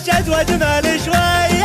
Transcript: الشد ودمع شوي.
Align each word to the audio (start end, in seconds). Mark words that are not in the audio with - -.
الشد 0.00 0.28
ودمع 0.28 0.80
شوي. 0.80 1.57